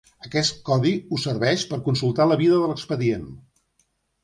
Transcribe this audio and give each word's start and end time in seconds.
Aquest 0.27 0.55
codi 0.69 0.93
us 1.17 1.25
serveix 1.29 1.67
per 1.75 1.79
consultar 1.89 2.29
la 2.33 2.39
vida 2.41 2.59
de 2.65 2.73
l'expedient. 2.73 3.31